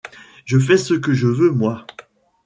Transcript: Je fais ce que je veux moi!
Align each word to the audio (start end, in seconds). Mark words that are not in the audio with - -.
Je 0.45 0.57
fais 0.57 0.77
ce 0.77 0.95
que 0.95 1.13
je 1.13 1.27
veux 1.27 1.51
moi! 1.51 1.85